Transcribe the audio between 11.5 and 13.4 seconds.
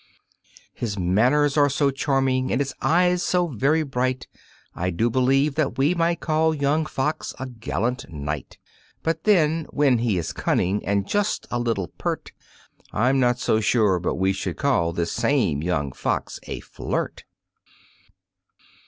a little pert, I'm not